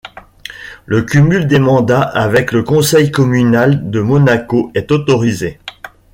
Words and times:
Le 0.87 1.03
cumul 1.03 1.45
des 1.45 1.59
mandats 1.59 2.01
avec 2.01 2.53
le 2.53 2.63
conseil 2.63 3.11
communal 3.11 3.91
de 3.91 3.99
Monaco 4.01 4.71
est 4.73 4.89
autorisé. 4.91 5.59